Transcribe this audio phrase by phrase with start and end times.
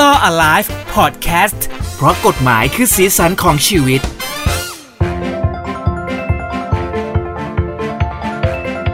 [0.00, 1.60] Law Alive Podcast
[1.96, 4.00] เพราะกฎหมายคือสีสันของชีวิต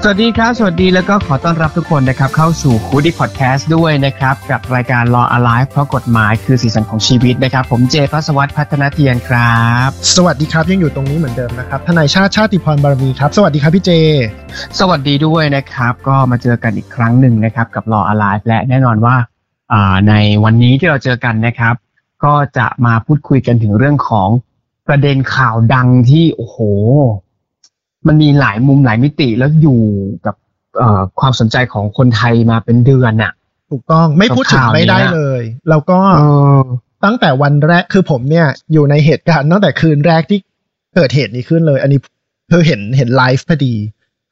[0.03, 13.90] สวัสดีครับ สวัสดีแล้วก็ขอต้อนรับทุกคนนะครับ เข้าสู่คูดี้พอดแคสต์ด้วยนะครับ กับรายการ Law Alive เพราะกฎหมายคือสีสันของชีวิตนะครับ ผมเจพัสวัตพัฒนาเทียนครับ สวัสดีครับยังอยู่ตรงนี้เหมือนเดิมนะครับทนายชาติชาติพรบารมีครับ สวัสดีครับพี่เจ
[14.80, 19.34] สวัสดีด้วยนะครับ ก็มาเจอกันอีกครั้งหนึ่งนะครับกับ Law Alive และแน่นอนว่าอ่า
[20.09, 21.74] ในวันนี้ที่เราเจอกันนะครับ
[22.24, 24.28] ก็จะมาพูดคุยกันถึงเรื่องของ
[24.87, 26.59] ประเด็นข่าวดังที่โอ้โห
[28.06, 29.82] มันมีหลายมุมหลายมิติแล้วอยู่
[30.27, 30.34] กับ
[30.78, 33.32] เอ่อความสนใจของคนไทยมาเป็นเดือนน่ะ
[33.70, 36.23] ถูกต้องไม่พูดถึงข่าวนี้ไม่ได้นะเลย แล้วก็เอ
[36.59, 36.60] อ
[37.04, 40.38] ตั้งแต่วันแรกคือผมเนี่ย อยู่ในเหตุการณ์ตั้งแต่คืนแรกที่
[40.95, 42.01] เกิดเหตุนี้ขึ้นเลย อันนี้
[42.51, 43.74] คือเห็นเห็นไลฟ์พอดี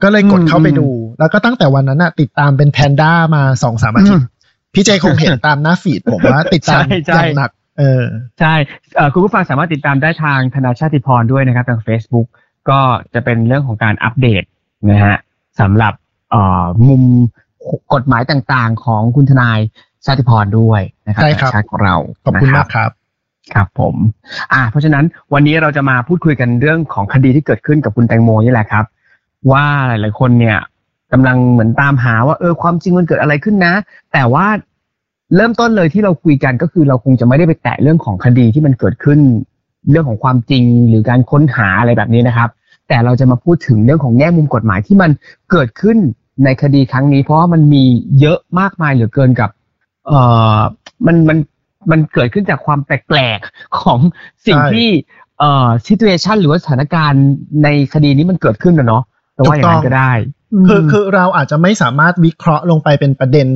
[0.03, 0.89] ก็เลยกดอืมเข้าไปดู
[1.19, 4.27] แล้วก็ตั้งแต่วันนั้นน่ะติดตามเป็นแพนด้ามาสองสามอาทิตย์
[4.75, 8.05] พี่เจคงเห็นตามหน้าฟีดผมว่าติดตามใช่ใช่อย่างหนัก เออ
[8.41, 8.55] ใช่
[8.97, 12.27] เอ่อคุณผู้ฟังสามารถติดตามได้ทางธนาชาติพรด้วยนะครับ ทาง Facebook
[12.69, 12.81] ก็
[13.15, 14.43] จะเป็นเรื่องของการอัปเดต
[14.91, 15.17] นะฮะ
[15.61, 15.93] สำหรับ
[16.31, 17.03] เอ่อมุม
[17.95, 19.59] กฎหมายต่างๆ ของคุณทนาย
[20.07, 22.91] ชาติพรด้วยนะครับใช่ครับธนาชาติของเราขอบคุณนะมากครับ
[23.55, 23.95] ครับผม
[24.53, 25.05] อ่า เพราะฉะนั้น
[25.35, 28.85] วันนี้เราจะมาพูดคุยกันเรื่องของคดีที่เกิดขึ้นกับคุณแตงโมนี่แหละครับ
[29.53, 30.59] ว่าหลาย ๆ คนเนี่ย
[31.13, 33.75] กำลังเหมือนตามหาว่าเออความจริงมันเกิดอะไรขึ้นนะ
[34.13, 34.47] แต่ว่า
[35.37, 39.19] เริ่มต้นเลยที่เราคุยกันก็คือเราคงจะไม่ได้ไปแตะเรื่องของคดีที่มันเกิดขึ้น
[39.91, 42.51] เรื่องของความจริงหรือการค้นหาอะไรแบบนี้นะครับ
[42.89, 45.11] แต่เราจะมาพูดถึงเรื่องของแง่มุมกฎหมายที่มัน
[45.51, 45.99] เกิดขึ้น
[46.45, 47.83] ในคดีครั้งนี้ เพราะว่ามันมี
[48.21, 49.51] เยอะมากมายเหลือเกินกับ
[50.07, 50.21] เอ่
[50.57, 50.59] อ
[51.07, 51.39] มันมัน
[51.91, 53.99] มันเกิดขึ้นจากความแปลกๆของ
[54.47, 54.89] สิ่งที่
[55.39, 57.25] เอ่อ situation หรือว่าสถานการณ์
[57.65, 59.03] ในคดีนี้มันเกิดขึ้นนะเนาะ
[59.35, 60.13] แต่ว่าอย่างนั้นก็ได้
[60.69, 63.47] คือมคือเราอาจจะไม่สามารถวิเคราะห์ลงไปเป็นประเด็น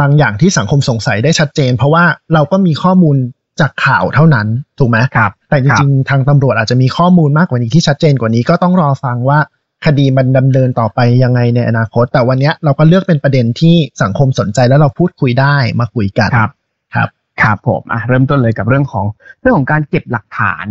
[0.00, 3.16] บางอย่างที่สังคมสงสัยได้ชัดเจน เพราะว่าเราก็มีข้อมูล
[3.60, 4.46] จากข่าวเท่านั้น
[4.78, 9.38] ถูกไหมครับ แต่จริงๆทางตำรวจอาจจะมีข้อมูลมากกว่านี้ที่ชัดเจนกว่านี้ก็ต้องรอฟังว่า
[9.86, 16.50] คดีมันดำเนินต่อไปยังไงในอนาคต แต่วันเนี้ยเราก็เลือกเป็นประเด็นที่สังคมสนใจแล้วเราพูดคุยได้มาคุยกันครับ
[16.94, 17.08] ครับ
[17.42, 19.06] ครับผมอะเริ่มต้นเลยกับเรื่องของ
[19.40, 20.66] เรื่องของการเก็บหลักฐาน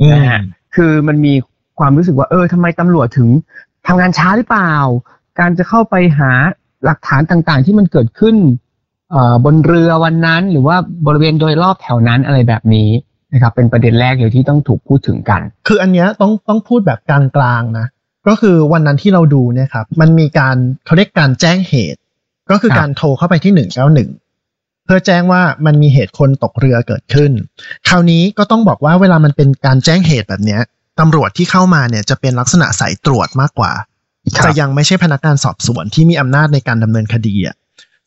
[0.00, 0.40] อืมนะฮะ
[0.74, 1.34] คือมันมี
[1.78, 3.28] ความรู้สึกว่าเออทำไมตำรวจถึง
[3.86, 4.74] ทำงานช้าหรือเปล่า
[5.38, 6.30] การจะเข้าไปหา
[6.84, 8.36] หลักฐานต่างๆ ที่มันเกิดขึ้น
[9.10, 12.88] เอ่อบนเรือวันนั้น หรือว่าบริเวณโดยรอบแถวนั้นอะไรแบบนี้
[13.32, 17.20] นะครับเป็นประเด็นแรกเลยที่ต้องถูกพูดถึงกัน คืออันเนี้ยต้องต้องพูดแบบกลา
[17.60, 17.86] งๆนะ
[18.28, 20.56] ก็คือวันนั้นที่เราดูเนี่ยครับมันมีการ
[20.86, 22.00] เขาเรียกการแจ้งเหตุ
[22.50, 24.10] ก็คือครับการโทรเข้าไปที่หนึ่งเก้าหนึ่ง
[24.84, 27.32] เพื่อแจ้งว่ามันมีเหตุคนตกเรือเกิดขึ้น
[27.88, 30.60] คราวนี้ก็ต้องบอกว่าเวลามันเป็นการแจ้งเหตุแบบเนี้ย
[31.00, 33.86] ตำรวจที่เข้ามาเนี่ยจะเป็นลักษณะสายตรวจมากกว่าครับ
[34.44, 37.56] จะยังไม่ใช่พนักงานสอบสวนที่มีอำนาจในการดำเนินคดีอะ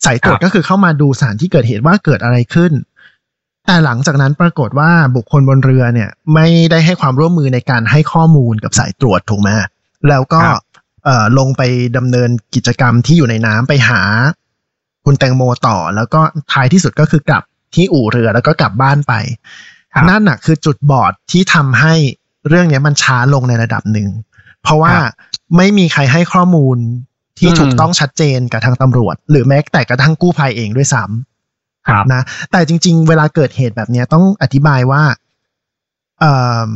[0.05, 2.71] สายตรวจครับก็คือเข้ามาดูสถานที่เกิดเหตุว่าเกิดอะไรขึ้น
[3.65, 9.49] แต่หลังจากนั้นปรากฏว่าบุคคลบนเรือเนี่ย ไม่ได้ให้ความร่วมมือในการให้ข้อมูลกับสายตรวจถูกไหม
[10.09, 10.61] แล้วก็ครับ
[11.05, 11.61] เอ่อลงไป
[11.97, 14.01] ดำเนินกิจกรรมที่อยู่ในน้ำไปหา
[15.05, 17.43] คุณแตงโมต่อ แล้วก็ท้ายที่สุดก็คือกลับ
[17.75, 19.13] ที่อู่เรือแล้วก็กลับบ้านไป
[19.93, 21.93] ครับนั่นน่ะคือจุดบอดที่ทำให้
[22.47, 24.07] เรื่องเนี้ยมันช้าลงในระดับหนึ่ง
[24.67, 25.11] เพราะว่าครับ
[25.57, 26.77] ไม่มีใครให้ข้อมูล
[27.39, 35.03] ที่อืมถูกต้องชัดเจนกับทางตำรวจ หรือแม้แต่กระทั่งกู้ภัยเองด้วยซ้ำครับนะแต่จริง ๆ เวลาเกิดเหตุแบบเนี้ยต้องอธิบายว่า
[36.19, 36.33] เอ่
[36.67, 36.69] อ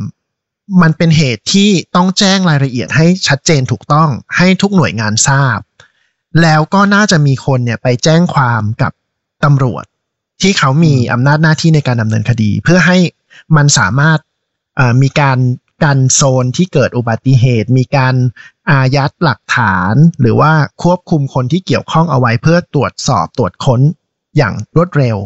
[0.82, 5.60] มันเป็นเหตุที่ต้องแจ้งรายละเอียดให้ชัดเจนถูกต้องให้ทุกหน่วยงานทราบ
[6.42, 8.92] แล้วก็น่าจะมีคนเนี่ยไปแจ้งความกับ
[9.44, 9.86] ตำรวจ
[10.42, 12.98] ที่เขามีอำนาจหน้าที่ในการดำเนินคดี เพื่อให้
[13.56, 14.20] มันสามารถ
[14.76, 15.38] เอ่อมีการ
[15.84, 18.16] กันโซนที่เกิดอุบัติเหตุ มีการ
[18.72, 20.52] อายัดหลักฐาน หรือว่า
[20.84, 23.82] ควบคุมคนที่เกี่ยวข้องเอาไว้เพื่อตรวจสอบตรวจค้น
[24.38, 25.18] อย่างรวดเร็ว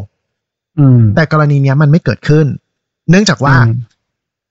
[0.80, 2.46] อืมแต่กรณีเนี้ยมันไม่เกิดขึ้น
[3.10, 3.74] เนื่องจากว่าอืม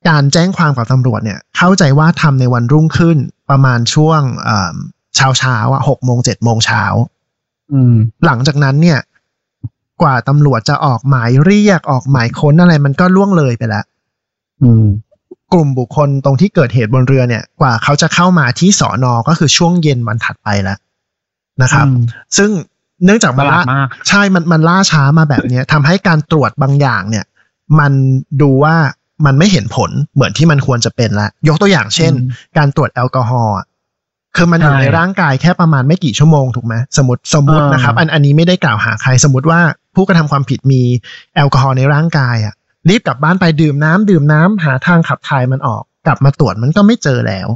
[0.09, 3.19] การแจ้งความกับตำรวจเนี่ย เข้าใจว่าทำในวันรุ่งขึ้น
[3.51, 4.21] ประมาณช่วง
[5.17, 6.85] เช้าเช้าๆอะหกโมงเจ็ดโมงเช้า
[7.73, 7.95] อืม
[8.27, 8.99] หลังจากนั้นเนี่ย
[10.03, 13.85] กว่าตำรวจจะออกหมายเรียกออกหมายค้นอะไร มันก็ล่วงเลยไปแล้ว
[14.63, 14.85] อืม
[15.55, 20.79] กลุ่มบุคคลตรงที่เกิดเหตุบนเรือเนี่ยกว่าเขาจะเข้ามาที่สอนอก็คือช่วงเย็นวันถัดไปแล้ว
[21.63, 22.05] นะครับอืม
[22.37, 22.51] ซึ่ง
[23.05, 27.25] เนื่องจากปมันระหลาดล่ามากใช่มันมันล่าช้ามาแบบเนี้ยทำให้การตรวจบางอย่างเนี่ย
[27.79, 27.93] มัน
[28.43, 28.77] ดูว่า
[29.27, 33.67] มันไม่เห็นผลเหมือนที่มันควรจะเป็นละยกตัวอย่างเช่นอืมการตรวจแอลกอฮอล์อะ
[34.37, 39.61] คือมันอยู่ใช่ในร่างกายแค่ประมาณไม่กี่ชั่วโมงถูกไหมสมมติสมมติอ่านนะครับ อันอันนี้ไม่ได้กล่าวหาใคร สมมติว่า
[39.95, 40.83] ผู้กระทำความผิดมี
[41.35, 42.55] แอลกอฮอล์ในร่างกายอะ
[42.89, 47.49] รีบกลับบ้านไปดื่มน้ำดื่มน้ำหาทางขับถ่ายมันออก กลับมาตรวจมันก็ไม่เจอแล้ว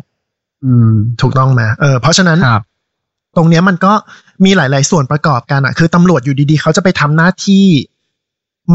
[0.64, 2.62] อืม ถูกต้องไหมเออเพราะฉะนั้นครับ
[3.36, 3.92] ตรงเนี้ยมันก็
[4.44, 7.66] มีหลาย ๆ ส่วนประกอบกันอะคือตำรวจอยู่ดี ๆ เขาจะไปทำหน้าที่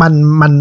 [0.02, 0.52] มันมัน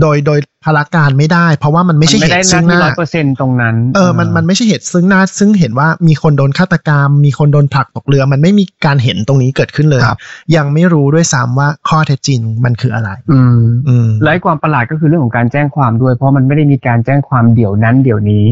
[0.00, 10.18] โดยโดยพลาการไม่ได้ เพราะว่ามันไม่ใช่เหตุซึ่งหน้าร้อยเปอร์เซ็นตรงนั้น เออมันมันไม่ใช่เหตุซึ่งหน้า ซึ่งเห็นว่ามีคนโดนฆาตกรรม มีคนโดนผลักตกเรือ มันไม่มีการเห็นตรงนี้เกิดขึ้นเลยครับ
[10.56, 18.44] ยังไม่รู้ด้วยซ้ำว่าข้อเท็จจริงมันคืออะไร อืมอืมและความประหลาดก็คือเรื่องของการแจ้งความด้วย เพราะมันไม่ได้มีการแจ้งความเดี๋ยวนั้นเดี๋ยวนี้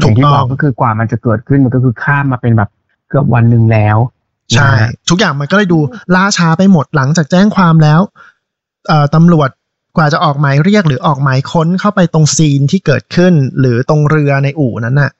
[0.00, 2.70] อถูย่ากงที่ต้องบอกก็คือกว่ามันจะเกิดขึ้นมันก็คือข้ามมาเป็นแบบ
[3.08, 3.96] เกือบวันหนึ่งแล้ว
[4.52, 5.78] ใช่นะฮะทุกอย่างมันก็เลยดู
[6.14, 8.00] ล่าช้าไปหมดหลังจากแจ้งความแล้ว
[8.88, 9.50] เอ่อตำรวจ
[9.96, 15.12] กว่าจะออกหมายเรียกหรือออกหมายค้นเข้าไปตรงซีนที่เกิดขึ้น หรือตรงเรือในอู่นั้นน่ะ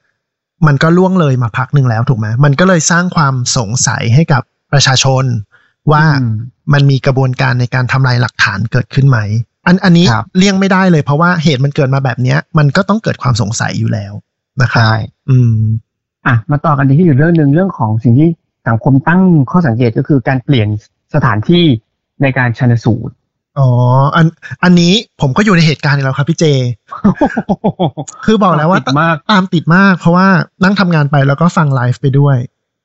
[0.67, 4.41] มันก็ล่วงเลยมาพักหนึ่งแล้วถูกไหมมันก็เลยสร้างความสงสัยให้กับ
[4.71, 5.23] ประชาชน
[5.91, 6.35] ว่าอืม
[6.73, 9.19] มันมีกระบวนการในการทำลายหลักฐานเกิดขึ้นไหม
[9.67, 14.13] อันอันนี้ครับเลี่ยงไม่ได้เลยเพราะว่าเหตุมันเกิดมาแบบเนี้ยมันก็ต้องเกิดความสงสัยอยู่แล้ว
[14.61, 14.95] นะครับใช่
[15.29, 15.59] อืม
[16.27, 18.29] อะ มาต่อกันที่อีกเรื่องหนึ่งเรื่องของสิ่งที่
[18.67, 19.21] สังคมตั้ง
[19.51, 20.67] ข้อสังเกตก็คือการเปลี่ยน
[21.15, 21.63] สถานที่
[22.21, 23.13] ในการชันสูตร
[23.59, 23.69] อ๋อ
[24.15, 24.25] อัน
[24.63, 26.45] อันนี้ผมก็อยู่ในเหตุการณ์นี้แล้วครับพี่เจ
[28.25, 30.27] คือบอกแล้วว่าติดมากตามติดมาก เพราะว่า
[30.63, 32.37] นั่งทำงานไปแล้วก็ฟังไลฟ์ไปด้วย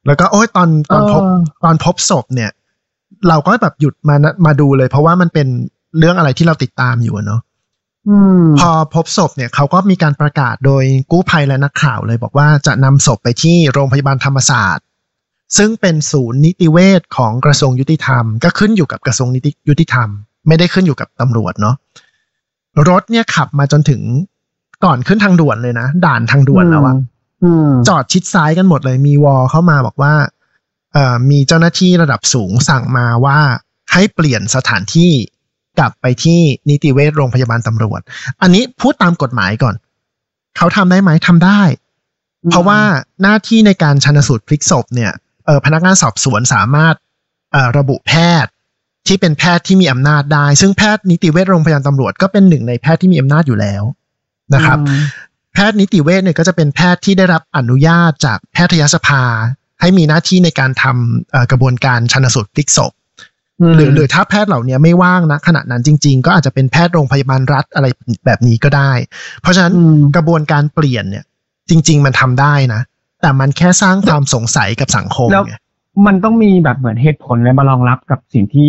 [0.07, 2.51] แล้วก็โอ้ยตอนตอนพบเออตอนพบศพเนี่ย
[3.29, 5.47] เราก็แบบหยุดมานะมาดูเลย เพราะว่ามันเป็น
[5.99, 7.41] เรื่องอะไรที่เราติดตามอยู่อะเนาะ
[8.09, 14.85] อืมพอพบศพเนี่ยเขาก็มีการประกาศโดยกู้ภัยและนักข่าวเลย บอกว่าจะนำศพไปที่โรงพยาบาลธรรมศาสตร์
[15.57, 20.09] ซึ่งเป็นศูนย์นิติเวชของกระทรวงยุติธรรม ก็ขึ้นอยู่กับกระทรวงนิติยุติธรรม
[20.47, 21.77] ไม่ได้ขึ้นอยู่กับตำรวจเนาะ
[22.89, 24.03] รถเนี่ยขับมาจนถึง
[24.85, 26.95] ก่อนขึ้นทางด่วนเลยนะ ด่านทางด่วนแล้วอะ
[27.45, 30.15] อืมจอดชิดซ้ายกันหมดเลย มีวอลเข้ามาบอกว่า
[30.93, 33.39] เอ่อมีเจ้าหน้าที่ระดับสูงสั่งมาว่า
[33.93, 35.13] ให้เปลี่ยนสถานที่
[35.79, 36.41] กลับไปที่
[36.71, 38.01] นิติเวชโรงพยาบาลตำรวจ
[38.43, 39.75] อันนี้พูดตามกฎหมายก่อน
[40.57, 41.63] เขาทำได้ไหมทำได้
[42.51, 42.81] เพราะว่า
[43.23, 45.13] หน้าที่ในการชันสูตรพลิกศพเนี่ย
[45.47, 46.95] เออพนักงานสอบสวนสามารถ
[47.53, 48.13] เอ่อระบุแพ
[48.45, 48.53] ทย์
[49.09, 53.83] ที่เป็นแพทย์ที่มีอำนาจได้ ซึ่งแพทย์นิติเวชโรงพยาบาลตำรวจก็เป็นหนึ่งในแพทย์ที่มีอำนาจอยู่แล้ว
[54.55, 55.03] นะครับอืม
[55.55, 59.23] แพทย์นิติเวชเนี่ยก็จะเป็นแพทย์ที่ได้รับอนุญาตจากแพทยสภา
[59.81, 62.93] ให้มีหน้าที่ในการทำเอ่อกระบวนการชันสูตรพลิกศพ
[63.75, 67.87] หรือหรือถ้าแพทย์เหล่านี้ไม่ว่างนะขณะนั้นจริง ๆ ก็อาจจะเป็นแพทย์โรงพยาบาลรัฐอะไร
[68.27, 68.93] แบบนี้ก็ได้
[69.41, 71.25] เพราะฉะนั้นอืมกระบวนการเปลี่ยนเนี่ย
[71.71, 72.81] จริง ๆ มันทำได้นะ
[73.23, 75.55] แต่มันแค่สร้างความสงสัยกับสังคมแล้วไง
[76.07, 78.69] มันต้องมีแบบเหมือนเหตุผลอะไรมารองรับกับสิ่งที่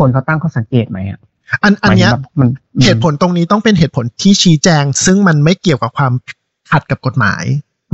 [0.00, 1.20] คนเขาตั้งข้อสังเกตไหมอะ
[1.64, 2.48] อันอันเนี้ยหมายถึงแบบมัน
[2.84, 6.12] เหตุผลตรงนี้ต้องเป็นเหตุผลที่ชี้แจง ซึ่งมันไม่เกี่ยวกับความ
[6.70, 7.44] ขัดกับกฎหมาย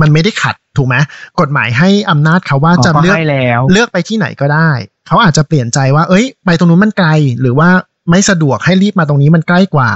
[0.01, 0.95] มันไม่ได้ขัดถูกไหม
[1.39, 4.69] กฎหมายให้อำนาจเขาว่าจะเขาก็เลือกให้แล้วเลือกไปที่ไหนก็ได้
[5.07, 7.09] เขาอาจจะเปลี่ยนใจว่า เอ้ย ไปตรงนู้นมันไกล
[7.41, 7.69] หรือว่า
[8.09, 9.91] ไม่สะดวกให้รีบมาตรงนี้มันใกล้กว่า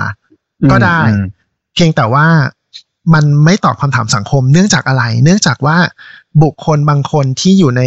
[0.72, 1.26] ก็ได้อืม
[1.74, 2.28] เพียงแต่ว่า
[3.14, 5.78] มันไม่ตอบคำถามสังคมเนื่องจากอะไร เนื่องจากว่า
[6.44, 7.84] บุคคลบางคนที่อยู่ใน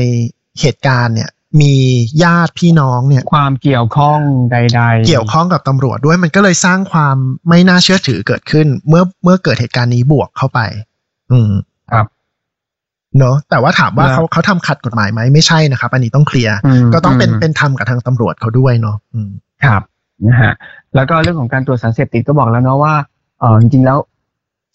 [0.61, 1.31] เหตุการณ์เนี่ย
[1.61, 1.75] มี
[2.23, 4.19] ญาติพี่น้องเนี่ยความเกี่ยวข้อง
[4.53, 7.17] ใด ๆ เกี่ยวข้องกับตำรวจด้วยมันก็เลยสร้างความ
[7.49, 10.61] ไม่น่าเชื่อถือเกิดขึ้น เมื่อเมื่อเกิดเหตุการณ์นี้บวกเข้าไป
[11.33, 11.53] อืม
[11.93, 12.07] ครับ
[13.19, 19.31] เนอะแต่ว่าถามว่าแล้วเขาเขาทำขัดกฎหมายไหมไม่ใช่นะครับ อันนี้ต้องเคลียร์มก็ต้องเป็นมเป็นธรรมกับทางตำรวจเขาด้วยเนาะอืม
[19.65, 19.83] ครับ
[20.27, 20.53] นะฮะ
[20.95, 22.95] แล้วก็เรื่องของการตรวจสารเสพติดก็บอกแล้วเนาะว่า
[23.41, 23.99] เออจริงๆแล้ว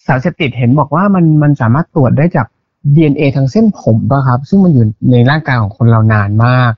[0.07, 2.47] สารเสพติดเห็นบอกว่ามันมันสามารถตรวจได้จาก
[2.95, 6.71] DNA ทางเส้นผมป่ะครับ ซึ่งมันอยู่ในร่างกายของคนเรานานมาก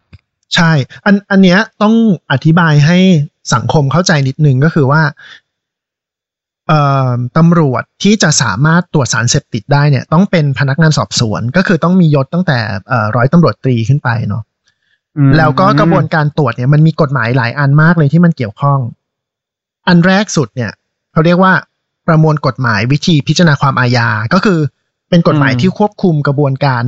[0.56, 0.72] ใช่
[1.06, 1.96] อันอันเนี้ยต้อง
[2.32, 2.98] อธิบายให้
[3.54, 5.02] สังคมเข้าใจนิดนึงก็คือว่า
[6.68, 14.44] เอ่อตำรวจที่จะสามารถตรวจสารเสพติดได้เนี่ย ต้องเป็นพนักงานสอบสวน ก็คือต้องมียศตั้งแต่เอ่อร้อยตำรวจตรีขึ้นไปเนาะ
[15.18, 18.80] อืมแล้วก็กระบวนการตรวจเนี่ยมันมีกฎหมายหลายอันมากเลยที่มันเกี่ยวข้อง
[19.88, 20.72] อันแรกสุดเนี่ย
[21.12, 21.54] เขาเรียกว่า
[22.08, 24.60] ประมวลกฎหมายวิธีพิจารณาความอาญาก็คือ
[25.12, 26.84] เป็นกฎหมายที่ควบคุมกระบวนการ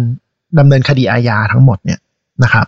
[0.59, 1.99] ดำเนินคดีอาญาทั้งหมดเนี่ย
[2.43, 2.67] นะครับ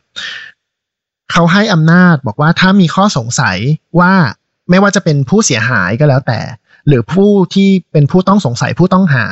[1.31, 3.57] เขาให้อำนาจบอกว่าถ้ามีข้อสงสัย
[4.00, 4.13] ว่า
[4.69, 6.39] ไม่ว่าจะเป็นผู้เสียหายก็แล้วแต่
[6.88, 9.25] หรือผู้ที่เป็นผู้ต้องสงสัยผู้ต้องหา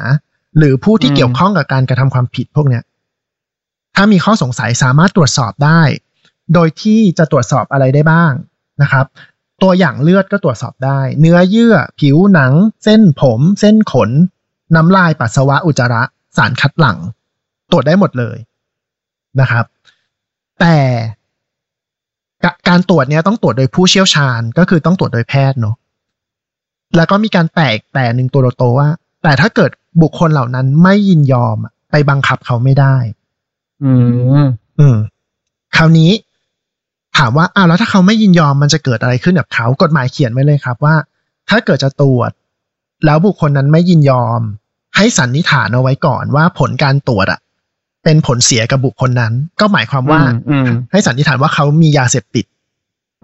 [0.58, 2.84] หรือผู้ที่อืมเกี่ยวข้องกับการกระทำความผิดพวกเนี้ย
[3.96, 5.82] ถ้ามีข้อสงสัยสามารถตรวจสอบได้
[6.53, 8.32] โดยที่จะตรวจสอบอะไรได้บ้าง
[8.82, 9.06] นะครับ
[9.62, 12.53] ตัวอย่างเลือดก็ตรวจสอบได้ เนื้อเยื่อ ผิวหนัง
[12.84, 14.10] เส้นผม เส้นขน
[14.75, 16.03] น้ำลายปัสสาวะอุจจาระ
[16.38, 16.98] สารคัดหลั่ง
[17.72, 18.38] ตรวจได้หมดเลย
[19.40, 19.66] นะครับ
[20.60, 20.78] แต่
[22.44, 25.75] กะการตรวจเนี้ยต้องตรวจโดยผู้เชี่ยวชาญก็คือต้องตรวจโดยแพทย์เนาะ
[26.96, 28.90] แล้วก็มีการแตกแต่หนึ่งตัวโตๆว่า
[29.24, 29.72] แต่ถ้าเกิด
[30.02, 32.96] บุคคลเหล่านั้นไม่ยินยอมอะไปบังคับเขาไม่ได้
[33.84, 33.94] อื
[34.44, 34.46] ม
[34.80, 34.98] อืม
[35.75, 36.12] คราวนี้
[37.18, 40.96] ถามว่าอ้าวแล้วถ้าเขาไม่ยินยอมมันจะเกิดอะไรขึ้นกับเขากฎหมายเขียนไว้เลยครับว่า
[41.50, 42.32] ถ้าเกิดจะตรวจ
[43.06, 44.42] แล้วบุคคลนั้นไม่ยินยอม
[44.98, 47.40] ให้สันนิษฐานเอาไว้ก่อนว่าผลการตรวจอะ
[48.04, 52.46] เป็นผลเสียกับบุคคลนั้น ก็หมายความว่าอืมให้สันนิษฐานว่าเขามียาเสพติด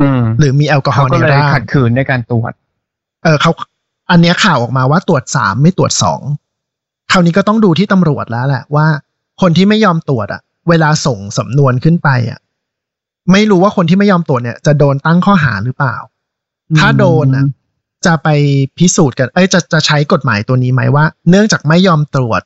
[0.01, 2.53] อืมหรือมีแอลกอฮอเขาล์ก็ในเลยร่างขัดขืนในการตรวจ
[3.23, 3.51] เออเขา
[4.11, 6.21] อันเนี้ยข่าวออกมาว่าตรวจสามไม่ตรวจสอง
[7.11, 8.87] คราวนี้ก็ต้องดูที่ตำรวจแล้วแหละว่า
[9.41, 12.39] คนที่ไม่ยอมตรวจอะเวลาส่งสำนวนขึ้นไปอะ
[13.31, 15.95] ไม่รู้ว่าคนที่ไม่ยอมตรวจเนี่ย จะโดนตั้งข้อหาหรือเปล่า
[16.79, 17.45] ถ้าโดนอะ
[18.05, 18.27] จะไป
[18.77, 22.41] พิสูจน์กันเอ้ยจะจะใช้กฎหมายตัวนี้ไหมว่า เนื่องจากไม่ยอมตรวจ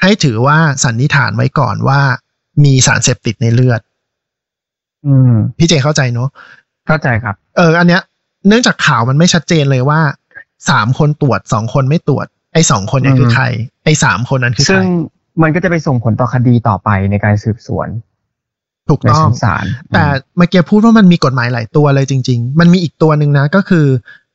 [0.00, 2.00] ให้ถือว่าสันนิษฐานไว้ก่อนว่า
[2.64, 3.80] มีสารเสพติดในเลือด
[5.06, 6.28] อืม พี่เจเข้าใจเนอะ
[6.86, 8.02] เข้าใจครับ เออ อันเนี้ย
[8.48, 10.00] เนื่องจากข่าวมันไม่ชัดเจนเลยว่า
[10.70, 13.44] สามคนตรวจสองคนไม่ตรวจ ไอ้สองคนเนี่ยอืมคือใคร
[13.84, 14.86] ไอ้สามคนนั้นคือใคซึ่รง
[15.42, 17.88] มันก็จะไปส่งผลต่อคดีต่อไปในการสืบสวน
[18.88, 20.04] ถูกในต้องชั้นศาลแต่
[20.36, 23.86] เมื่อกี้พูดว่ามันมีกฎหมายหลายตัวเลยจริง ๆ มันมีอีกตัวหนึ่งนะ ก็คือ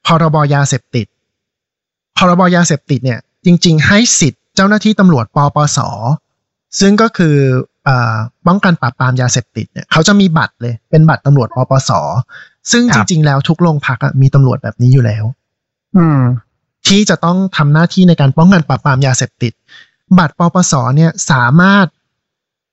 [0.08, 1.08] พรบยาเสพติด
[2.18, 5.80] พรบยาเสพติดเนี่ยจริง ๆ ให้สิทธิ์เจ้าหน้าที่ตำรวจปปส
[6.80, 7.36] ซึ่งก็คือ
[7.86, 8.16] เอ่อ
[8.48, 11.92] ป้องกันปราบปรามยาเสพติดเนี่ยเขาจะมีบัตรเลยเป็นบัตรตำรวจปปส
[12.72, 15.24] ซึ่งจริง ๆ แล้วทุกโรงพักอะมีตำรวจแบบนี้อยู่แล้ว
[15.98, 16.22] อืม
[16.88, 19.54] ที่จะต้องทำหน้าที่ในการป้องกันปราบปรามยาเสพติด
[20.18, 21.88] บัตรปปสเนี่ยสามารถ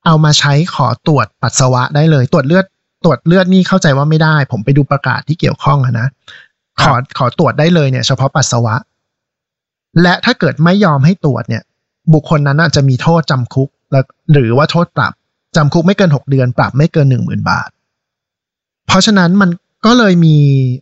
[0.06, 2.64] เอามาใช้ขอตรวจปัสสาวะได้เลย ตรวจเลือด
[3.04, 6.08] ตรวจเลือดนี่เข้าใจว่าไม่ได้ ผมไปดูประกาศที่เกี่ยวข้องอะนะ
[6.80, 8.74] ขอขอตรวจได้เลยเนี่ย เฉพาะปัสสาวะ
[10.02, 11.62] และถ้าเกิดไม่ยอมให้ตรวจเนี่ย
[12.12, 15.12] บุคคลนั้นน่ะจะมีโทษจำคุกแล้วหรือว่าโทษปรับ
[15.56, 17.70] จำคุกไม่เกินหกเดือน ปรับไม่เกินหนึ่งหมื่นบาท
[18.86, 19.50] เพราะฉะนั้นมัน
[19.86, 20.36] ก็เลยมี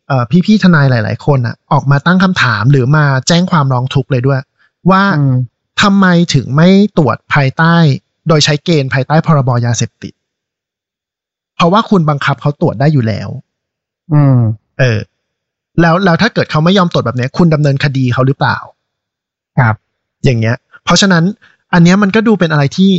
[0.07, 4.41] เอ่อพี่ๆทนายหลาย ๆ คนอะ ออกมาตั้งคำถามหรือมาแจ้งความร้องทุกข์เลยด้วย
[4.91, 5.37] ว่าอืม
[5.83, 6.69] ทำไมถึงไม่
[6.99, 7.77] ตรวจภายใต้
[8.29, 10.13] โดยใช้เกณฑ์ภายใต้พรบยาเสพติด
[11.57, 13.29] เพราะว่าคุณบังคับเขาตรวจได้อยู่แล้ว
[14.13, 14.39] อืม
[14.79, 14.99] เออ
[15.81, 18.57] แล้วแล้วถ้าเกิดเขาไม่ยอมตรวจแบบเนี้ยคุณดำเนินคดีเขาหรือเปล่า
[19.59, 19.75] ครับ
[20.25, 21.25] อย่างเงี้ย เพราะฉะนั้น
[21.73, 22.91] อันเนี้ยมันก็ดูเป็นอะไรที่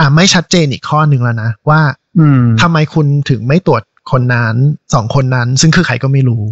[0.00, 1.80] อ่าไม่ชัดเจนอีกข้อหนึ่งแล้วนะว่า
[2.18, 4.56] อืมทำไมคุณถึงไม่ตรวจคนนั้น
[4.94, 6.44] สองคนนั้น ซึ่งคือใครก็ไม่รู้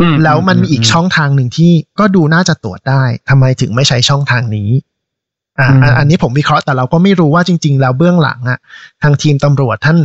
[0.00, 4.70] อืแล้วมันมีอีกช่องทางหนึ่งที่ก็ดูน่าจะตรวจได้ทำไมถึงไม่ใช้ช่องทางนี้
[5.60, 8.58] อ่าอันอันนี้ผมวิเคราะห์แต่เราก็ไม่รู้ว่าจริง ๆ แล้วเบื้องหลังอะ
[9.02, 9.98] ทางทีมตำรวจท่าน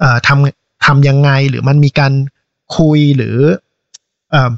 [0.00, 2.12] เอ่อทำทำยังไงหรือมันมีการ
[2.76, 3.65] คุยหรือเอ่อ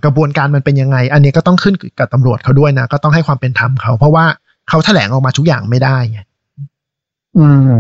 [0.05, 4.25] กระบวนการมันเป็นยังไง อันนี้ก็ต้องขึ้นกับตำรวจเขาด้วยนะ ก็ต้องให้ความเป็นธรรมเขา เพราะว่า
[4.69, 6.21] เขาแถลงออกมาทุกอย่างไม่ได้ไง
[7.39, 7.79] อืม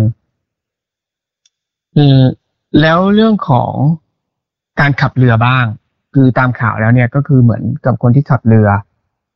[1.96, 2.22] อืม
[2.80, 3.72] แล้วเรื่องของ
[4.80, 5.64] การขับเรือบ้าง
[6.14, 8.68] คือตามข่าวแล้วเนี่ยก็คือเหมือนกับคนที่ขับเรือ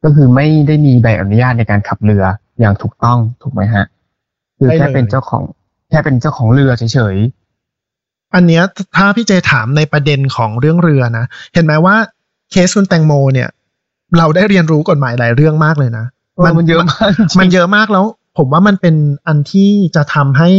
[0.05, 2.25] ก็คือไม่ได้มีใบอนุญาตในการขับเรือ
[2.61, 3.85] อย่างถูกต้องถูกไหมฮะ
[4.59, 5.43] คือไม่เลยแค่เป็นเจ้าของ
[5.91, 7.17] แค่เป็นเจ้าของเรือเฉย
[8.35, 8.63] อันเนี้ย
[8.97, 11.97] ถ้าพี่เจถามในประเด็นของเรื่องเรือนะเห็นไหมว่า
[12.53, 13.49] เคสคุณแตงโมเนี่ย
[14.19, 18.05] เราได้เรียนรู้กฎหมายหลายเรื่องมากเลยนะๆเออมันเยอะมากจริงมันเยอะมากแล้ว
[18.39, 18.95] ผมว่ามันเป็น
[19.27, 20.51] อันที่จะทำให้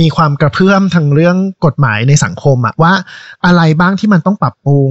[0.00, 2.92] มีความกระเพื่อมทางเรื่องกฎหมายในสังคมอะว่า
[3.46, 4.90] อะไรบ้างที่มันต้องปรับปรุง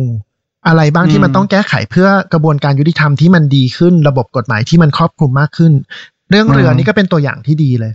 [0.67, 5.73] อะไรบ้างที่มันต้องแก้ไขเพื่อกระบวนการยุติธรรมที่มันดีขึ้น ระบบกฎหมายที่มันครอบคลุมมากขึ้น
[6.29, 7.93] เรื่องเรือนี่ก็เป็นตัวอย่างที่ดีเลย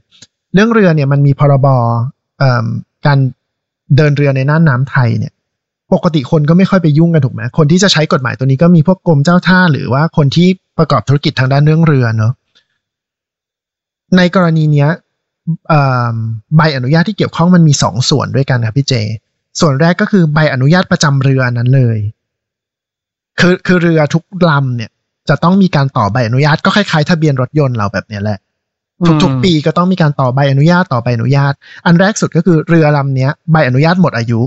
[0.54, 1.66] เรื่องเรือเนี่ยมันมีพรบ
[2.38, 2.66] เอ่อ
[3.06, 3.18] การ
[3.96, 5.32] เดินเรือในน่านน้ำไทยเนี่ย
[5.94, 12.32] ปกติคนก็ไม่ค่อยไปยุ่งกันถูกไหมคนที่จะใช้กฎหมายตัวนี้ก็มีพวกกรมเจ้าท่า หรือว่าคนที่ประกอบธุรกิจทางด้านเรื่องเรือเนอะ
[14.16, 14.90] ในกรณีเนี้ย
[15.68, 15.80] เอ่
[16.14, 16.16] อ
[16.56, 18.94] ใบอนุญาตที่เกี่ยวข้องมันมีสองส่วนด้วยกันครับพี่เจ
[19.60, 21.98] ส่วนแรกก็คือใบอนุญาตประจำเรือนั้นเลย
[23.40, 24.90] คือคือเรือทุกลำเนี่ย
[25.28, 28.38] จะต้องมีการต่อใบอนุญาตก็คล้ายๆทะเบียนรถยนต์เราแบบเนี้ยแหละ
[29.22, 31.52] ทุกๆปีก็ต้องมีการต่อใบอนุญาตต่อใบอนุญาต
[31.86, 34.40] อันแรกสุดก็คือเรือลำเนี้ยใบอนุญาตหมดอายุ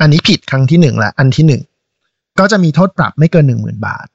[0.00, 1.62] อันนี้ผิดครั้งที่หนึ่งละอันที่หนึ่ง
[2.38, 4.06] ก็จะมีโทษปรับไม่เกินหนึ่งหมื่นบาท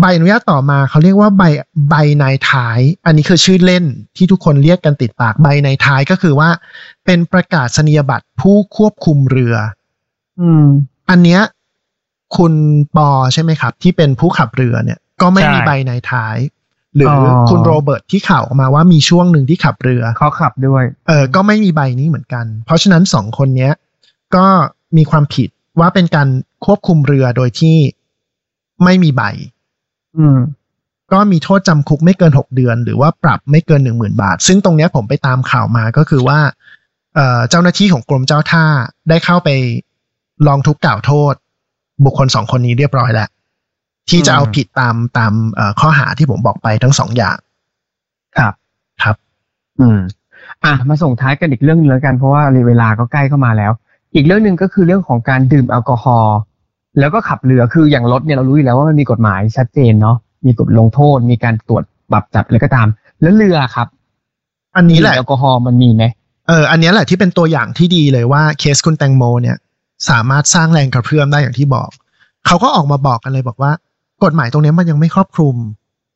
[0.00, 1.42] ใบอนุญาตต่อมาเขาเรียกว่าใบ
[1.90, 3.84] ใบนายท้าย อันนี้คือชื่อเล่น
[4.16, 6.48] ที่ทุกคนเรียกกันติดปากใบนายท้ายก็คือว่า
[7.04, 9.54] เป็นประกาศนียบัตรผู้ควบคุมเรือ
[10.40, 10.66] อืม
[11.10, 11.40] อันเนี้ย
[12.36, 12.54] คุณ
[12.96, 16.36] ปอใช่ไหมครับ ที่เป็นผู้ขับเรือเนี่ย ก็ไม่มีใช่ใบนายท้าย
[16.94, 23.72] หรือออคุณโรเบิร์ตที่ข่าวออกมาว่ามีช่วงหนึ่งที่ขับเรือเขาขับด้วย เออก็ไม่มีใบนี้เหมือนกัน เพราะฉะนั้นสองคนเนี้ย
[24.36, 24.46] ก็
[24.96, 25.48] มีความผิด
[25.80, 26.28] ว่าเป็นการ
[26.64, 27.76] ควบคุมเรือโดยที่
[28.84, 29.22] ไม่มีใบ
[30.18, 30.38] อืม
[31.12, 36.38] ก็มีโทษจำคุกไม่เกินหกเดือน หรือว่าปรับไม่เกินหนึ่งหมื่นบาท ซึ่งตรงเนี้ยผมไปตามข่าวมาก็คือว่า
[37.14, 38.64] เอ่อเจ้าหน้าที่ของกรมเจ้าท่า
[39.08, 39.48] ได้เข้าไป
[40.46, 41.34] ลองทุกข์กล่าวโทษ
[42.04, 43.28] บุคคลสองคนนี้เรียบร้อยแล้ว
[44.10, 47.36] ที่จะเอาผิดตามตามเอ่อข้อหาที่ผมบอกไปทั้งสองอย่าง
[48.38, 48.54] ครับ
[49.02, 49.16] ครับ
[49.80, 50.00] อืม
[50.64, 53.72] อะมาส่งท้ายกันอีกเรื่องหนึงแล้วกันเพราะว่าเวลาก็ใกล้เข้ามาแล้ว
[54.14, 56.36] อีกเรื่องหนึ่งก็คือเรื่องของการดื่มแอลกอฮอล์
[56.98, 62.88] แล้วก็ขับเรือคืออย่างรถเนี่ยเรารู้อยู่แล้วว่ามันมีกฎหมายชัดเจนเนาะมีกฎลงโทษ มีการตรวจปรับจับอะไรก็ตาม
[63.22, 63.88] แล้วเรือครับ
[64.76, 66.04] อันนี้แหละดื่มแอลกอฮอล์มันมีไหม
[66.48, 69.56] เอออันเนี้ยแหละที่เป็นตัวอย่างที่ดีเลยว่าเคสคุณแตงโมเนี่ย
[70.08, 71.88] สามารถสร้างแรงกระเพื่อมได้อย่างที่บอก
[72.46, 73.72] เขาก็ออกมาบอกกันเลยบอกว่า
[74.24, 75.56] กฎหมายตรงนี้มันยังไม่ครอบคลุม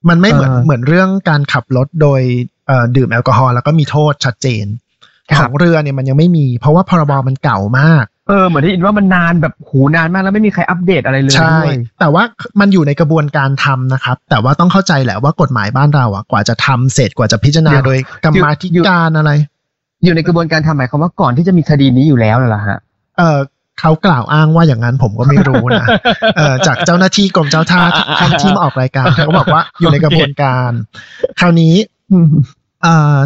[0.09, 2.21] มันไม่เหมือนเออเหมือนเรื่องการขับรถโดย
[2.67, 4.83] เอ่อดื่มแอลกอฮอล์แล้วก็มีโทษชัดเจนครับ
[5.39, 12.23] ของเรือเนี่ยมันยังไม่มี เพราะว่าพรบมันเก่ามากเออเหมือนที่อินว่ามันนานแบบหูนานมากแล้วไม่มีใครอัปเดตอะไรเลยใช่ด้วยแต่ว่า
[12.61, 19.31] มันอยู่ในกระบวนการทำนะครับ แต่ว่าต้องเข้าใจแหละว่ากฎหมายบ้านเราอะกว่าจะทำเสร็จกว่าจะพิจารณาเดี๋ยวโดยกรรมาธิการอะไร
[20.05, 22.79] อยู่ในกระบวนการทำหมายความว่าก่อนที่จะมีคดีนี้อยู่แล้วเหรอฮะ
[23.19, 23.39] เออ
[23.81, 25.87] เขากล่าวอ้างว่าอย่างนั้นผมก็ไม่รู้นะ
[26.37, 30.71] เออจากเจ้าหน้าที่กรมเจ้าท่าที่ท่านที่มาออกรายการเขาก็บอกว่าอยู่ในกระบวนการ
[31.41, 31.75] คราวนี้
[32.83, 33.17] เอ่อ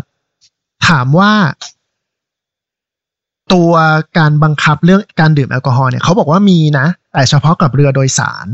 [0.88, 1.32] ถามว่า
[3.52, 3.72] ตัว
[4.18, 8.46] การบังคับเรื่องการดื่มแอลกอฮอล์เนี่ยเขาบอกว่ามีนะ แต่เฉพาะกับเรือโดยสาร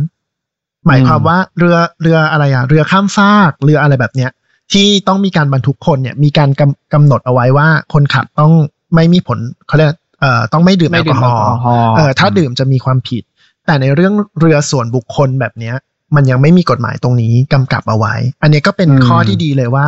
[0.87, 4.31] หมายความว่าเรือเรืออะไรอะเรือข้ามฟากเรืออะไรแบบเนี้ย
[4.73, 8.53] ที่ต้องมีการบรรทุกคนเนี่ยมีการกำกำหนดเอาไว้ว่าคนขับต้อง
[8.95, 13.23] ไม่มีผลเขาเรียกเอ่อต้องไม่ดื่มแอไม่ลกดื่อมฮแออลกล์อฮอล์เออถ้าดื่มจะมีความผิด
[13.67, 15.75] แต่ในเรื่องเรือส่วนบุคคลแบบเนี้ย
[16.17, 19.87] มันยังไม่มีกฎหมายตรงนี้กำกับเอาไว้ อันนี้ก็เป็นข้อที่ดีเลยว่า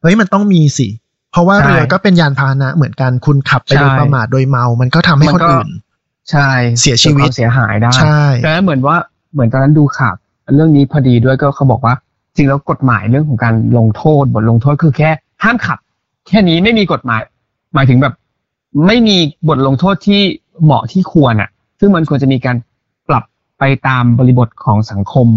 [0.00, 0.88] เฮ้ยมันต้องมีสิ
[1.36, 5.68] เพราะว่าเรือก็เป็นยานพาหนะเหมือนกันคุณขับไปโดยประมาทโดยเมา มันก็ทำให้คนอื่น
[6.30, 6.48] ใช่
[6.80, 8.96] เสียชีวิตกิดความเสียหายได้ใช่ดังนั้นเหมือนว่า
[9.32, 10.14] เหมือนตอนนั้นดูข่าว
[10.54, 11.94] เรื่องนี้พอดีด้วยก็เขาบอกว่า
[12.36, 15.10] จริงแล้วกฎหมายเรื่องของการลงโทษบทลงโทษคือแค่
[15.42, 15.78] ห้ามขับ
[16.28, 17.20] แค่นี้ไม่มีกฎหมาย
[17.74, 18.14] หมายถึงแบบ
[18.86, 19.16] ไม่มี
[19.48, 20.20] บทลงโทษที่
[20.62, 21.50] เหมาะที่ควรอะ
[21.80, 22.56] ซึ่งมันควรจะมีการ
[23.08, 23.24] ปรับ
[23.58, 25.28] ไปตามบริบทของสังคม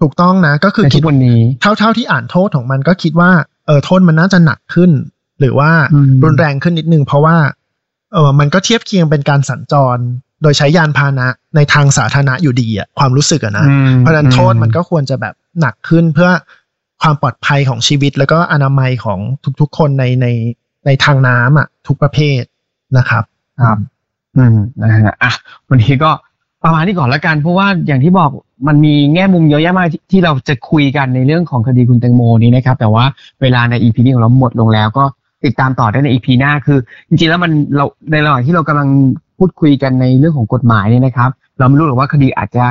[0.00, 3.30] ถูกต้องนะ ก็คือในคิทุดกวันนี้ เท่าเท่าที่อ่านโทษของมันก็คิดว่า
[3.66, 4.90] เออโทษมันน่าจะหนักขึ้น
[5.44, 7.36] หรือว่าอืมรุนแรงขึ้นนิดนึง เพราะว่า
[8.12, 9.98] เออมันก็เทียบเคียงเป็นการสัญจร
[10.42, 16.30] โดยใช้ยานพาหนะในทางสาธารณะอยู่ดีอะความรู้สึกอะนะอืมเพราะฉะนั้นโทษมันก็ควรจะแบบหนักขึ้นเพื่อ
[17.02, 19.18] ความปลอดภัยของชีวิต แล้วก็อนามัยของ
[19.60, 20.26] ทุกๆคนในใน
[20.86, 22.42] ในทางน้ำอะทุกประเภท
[22.98, 23.24] นะครับ
[23.62, 23.78] ครับ
[24.36, 25.32] อืมนะฮะอะ
[25.68, 26.10] วันนี้ก็
[26.64, 28.30] ประมาณนี้ก่อนละกันเพราะว่าอย่างที่บอก
[28.66, 33.04] มันมีแง่มุมเยอะแยะมากที่ที่เราจะคุยกันในเรื่องของคดีคุณแตงโมนี้นะครับ แต่ว่า
[33.42, 35.04] เวลาใน EP นี้ของเราหมดลงแล้วก็
[35.46, 36.78] ติดตามต่อได้ใน EP หน้าคือ
[37.08, 38.88] จริงๆแล้วมันเราในระหว่างที่เรากำลัง
[39.38, 42.64] พูดคุยกันในเรื่องของกฎหมายเนี่ยนะครับ เราไม่รู้หรอกว่าคดีอาจจะ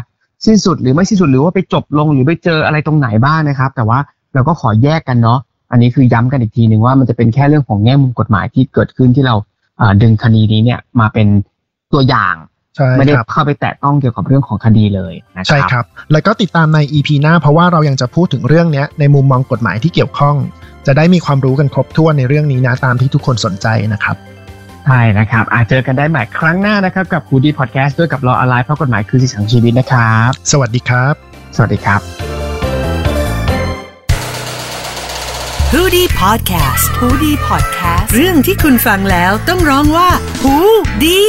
[0.45, 3.99] สิ้นสุดหรือไม่สิ้นสุดหรือว่าไปจบลงหรือไปเจออะไรตรงไหนบ้างนะครับ แต่ว่า
[4.33, 5.39] เราก็ขอแยกกันเนาะ
[5.71, 9.35] อันนี้คือย้ำกันอีกทีหนึ่งว่ามันจะเป็นแค่เรื่องของแง่มุมกฎหมายที่เกิดขึ้นที่เรา
[9.77, 11.27] เอ่อดึงคดีนี้เนี่ยมาเป็น
[11.93, 12.35] ตัวอย่าง
[12.75, 20.35] ใช่ไม่ได้ครับเข้าไปแตะต้องเกี่ยวกับเรื่องของคดีเลยนะครัใช่ครับ แล้วก็ติดตามใน EP หน้าเพราะว่าเรายังจะพูดถึงเรื่องเนี้ยในมุมมองกฎหมายที่เกี่ยวข้อง
[20.87, 24.15] จะได้มีความรู้กันครบถ้วนในเรื่องนี้นะตามที่ทุกคนสนใจนะครับ
[24.85, 31.13] ใช่นะครับอาจเจอกันได้ใหม่ครั้งหน้านะครับ กับคูดีพอดแคสต์ด้วยกับรออะไรเพราะกฎหมายคือสิ่งของชีวิตนะครับ สวัสดีครับ
[31.55, 32.01] สวัสดีครับ
[35.73, 40.09] h o ดี้พอดแคสต์ฮูดี้พอดแคสต์เรื่องที่คุณฟังแล้วต้องร้องว่า
[40.41, 40.55] หู
[41.03, 41.21] ดี